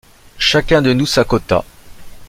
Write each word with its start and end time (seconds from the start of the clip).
Chacun 0.39 0.81
de 0.81 0.93
nous 0.93 1.05
s’accota. 1.05 1.63